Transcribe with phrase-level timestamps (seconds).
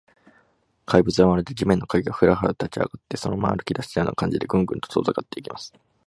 [0.87, 5.75] 怪物は、まるで地面の影が、フラフラと立ちあがって、そのまま歩きだしたような感じで、グングンと遠ざかっていきます。